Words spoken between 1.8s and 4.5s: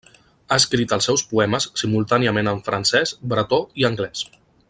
simultàniament en francès, bretó i anglès.